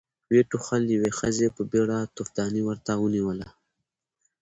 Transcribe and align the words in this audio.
ويې 0.29 0.41
ټوخل، 0.49 0.83
يوې 0.95 1.11
ښځې 1.19 1.47
په 1.55 1.61
بيړه 1.71 1.99
توفدانۍ 2.15 2.61
ورته 2.65 2.91
ونېوله. 2.97 3.47